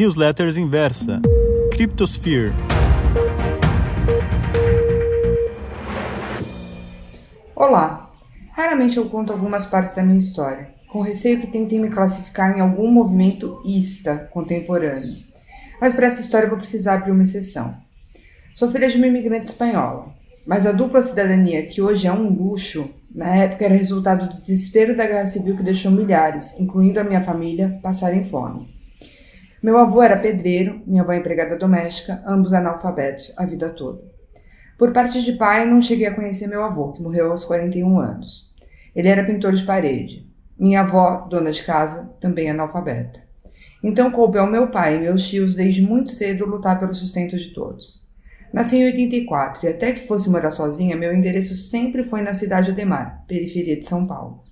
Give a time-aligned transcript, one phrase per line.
[0.00, 1.20] Newsletters Inversa,
[1.72, 2.54] Cryptosphere.
[7.54, 8.10] Olá!
[8.52, 12.62] Raramente eu conto algumas partes da minha história, com receio que tentem me classificar em
[12.62, 15.18] algum movimento ista contemporâneo.
[15.78, 17.76] Mas para essa história eu vou precisar abrir uma exceção.
[18.54, 20.14] Sou filha de uma imigrante espanhola,
[20.46, 24.96] mas a dupla cidadania, que hoje é um luxo, na época era resultado do desespero
[24.96, 28.79] da guerra civil que deixou milhares, incluindo a minha família, passarem fome.
[29.62, 34.02] Meu avô era pedreiro, minha avó empregada doméstica, ambos analfabetos a vida toda.
[34.78, 38.50] Por parte de pai, não cheguei a conhecer meu avô, que morreu aos 41 anos.
[38.96, 40.26] Ele era pintor de parede.
[40.58, 43.20] Minha avó, dona de casa, também analfabeta.
[43.84, 47.52] Então coube ao meu pai e meus tios desde muito cedo lutar pelo sustento de
[47.52, 48.02] todos.
[48.50, 52.70] Nasci em 84 e até que fosse morar sozinha, meu endereço sempre foi na cidade
[52.70, 54.42] Ademar, periferia de São Paulo.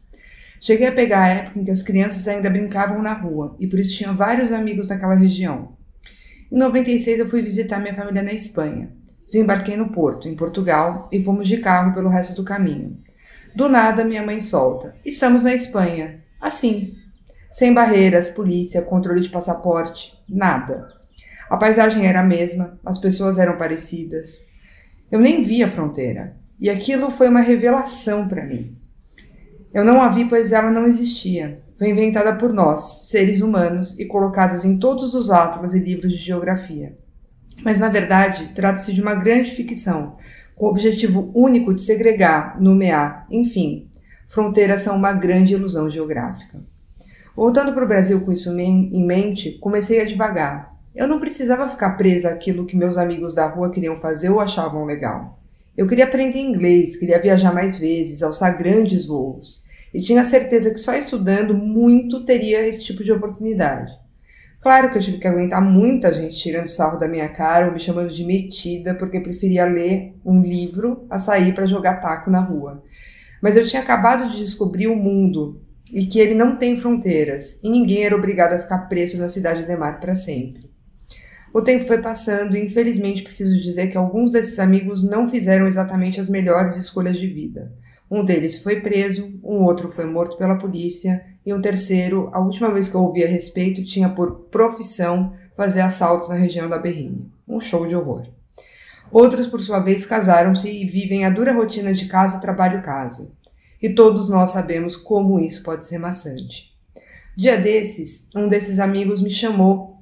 [0.61, 3.79] Cheguei a pegar a época em que as crianças ainda brincavam na rua e por
[3.79, 5.77] isso tinha vários amigos naquela região.
[6.51, 8.91] Em 96 eu fui visitar minha família na Espanha.
[9.27, 12.99] Desembarquei no Porto, em Portugal, e fomos de carro pelo resto do caminho.
[13.55, 16.25] Do nada, minha mãe solta: Estamos na Espanha.
[16.41, 16.95] Assim.
[17.51, 20.89] Sem barreiras, polícia, controle de passaporte, nada.
[21.49, 24.47] A paisagem era a mesma, as pessoas eram parecidas.
[25.11, 28.78] Eu nem vi a fronteira, e aquilo foi uma revelação para mim.
[29.73, 31.61] Eu não a vi, pois ela não existia.
[31.77, 36.19] Foi inventada por nós, seres humanos, e colocada em todos os atlas e livros de
[36.19, 36.97] geografia.
[37.63, 40.17] Mas, na verdade, trata-se de uma grande ficção,
[40.55, 43.89] com o objetivo único de segregar, nomear, enfim.
[44.27, 46.61] Fronteiras são uma grande ilusão geográfica.
[47.37, 51.91] Voltando para o Brasil com isso em mente, comecei a devagar, eu não precisava ficar
[51.91, 55.38] presa àquilo que meus amigos da rua queriam fazer ou achavam legal.
[55.79, 59.63] Eu queria aprender inglês, queria viajar mais vezes, alçar grandes voos.
[59.95, 63.93] E tinha certeza que só estudando muito teria esse tipo de oportunidade.
[64.61, 67.79] Claro que eu tive que aguentar muita gente tirando sarro da minha cara ou me
[67.79, 72.83] chamando de metida porque preferia ler um livro a sair para jogar taco na rua.
[73.41, 77.71] Mas eu tinha acabado de descobrir o mundo e que ele não tem fronteiras e
[77.71, 80.69] ninguém era obrigado a ficar preso na cidade de Mar para sempre.
[81.59, 86.21] O tempo foi passando e infelizmente preciso dizer que alguns desses amigos não fizeram exatamente
[86.21, 87.73] as melhores escolhas de vida.
[88.09, 92.71] Um deles foi preso, um outro foi morto pela polícia e um terceiro, a última
[92.71, 97.29] vez que eu ouvi a respeito, tinha por profissão fazer assaltos na região da Berrine.
[97.49, 98.29] Um show de horror.
[99.11, 103.33] Outros, por sua vez, casaram-se e vivem a dura rotina de casa, trabalho, casa.
[103.83, 106.73] E todos nós sabemos como isso pode ser maçante.
[107.37, 109.98] Dia desses, um desses amigos me chamou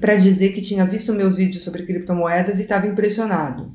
[0.00, 3.72] para dizer que tinha visto meus vídeos sobre criptomoedas e estava impressionado.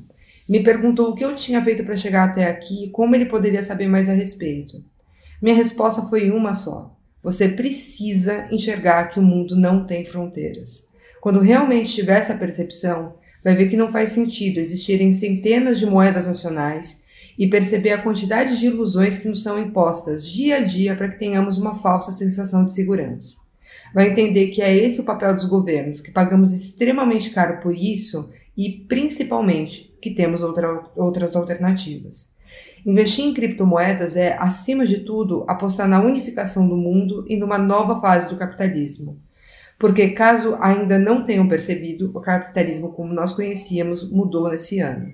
[0.48, 3.62] Me perguntou o que eu tinha feito para chegar até aqui e como ele poderia
[3.62, 4.84] saber mais a respeito.
[5.40, 10.86] Minha resposta foi uma só: você precisa enxergar que o mundo não tem fronteiras.
[11.20, 16.26] Quando realmente tiver essa percepção, vai ver que não faz sentido existirem centenas de moedas
[16.26, 17.02] nacionais
[17.38, 21.18] e perceber a quantidade de ilusões que nos são impostas dia a dia para que
[21.18, 23.43] tenhamos uma falsa sensação de segurança
[23.94, 28.28] vai entender que é esse o papel dos governos, que pagamos extremamente caro por isso
[28.56, 32.28] e, principalmente, que temos outra, outras alternativas.
[32.84, 38.00] Investir em criptomoedas é, acima de tudo, apostar na unificação do mundo e numa nova
[38.00, 39.18] fase do capitalismo.
[39.78, 45.12] Porque, caso ainda não tenham percebido, o capitalismo como nós conhecíamos mudou nesse ano.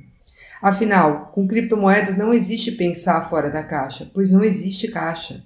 [0.60, 5.44] Afinal, com criptomoedas não existe pensar fora da caixa, pois não existe caixa.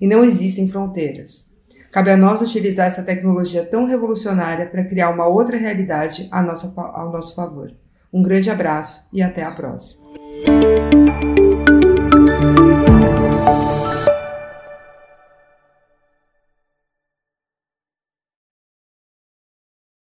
[0.00, 1.48] E não existem fronteiras.
[1.90, 7.10] Cabe a nós utilizar essa tecnologia tão revolucionária para criar uma outra realidade nossa, ao
[7.10, 7.72] nosso favor.
[8.12, 10.06] Um grande abraço e até a próxima.